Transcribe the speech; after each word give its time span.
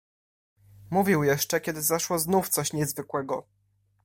"Mówił 0.89 1.23
jeszcze, 1.23 1.61
kiedy 1.61 1.81
zaszło 1.81 2.19
znów 2.19 2.49
coś 2.49 2.73
niezwykłego." 2.73 3.47